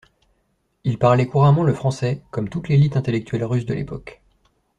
Ils 0.83 0.97
parlaient 0.97 1.27
couramment 1.27 1.61
le 1.61 1.75
français, 1.75 2.23
comme 2.31 2.49
toute 2.49 2.69
l'élite 2.69 2.97
intellectuelle 2.97 3.43
russe 3.43 3.67
de 3.67 3.75
l'époque. 3.75 4.19